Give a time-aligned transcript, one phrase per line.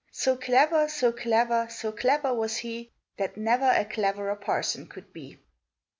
[0.11, 5.37] So clever, so clever, so clever was he, That never a cleverer parson could be.